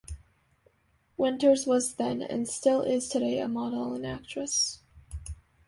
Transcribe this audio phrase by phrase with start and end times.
[1.15, 4.79] Winters was then, and still is today a model and actress.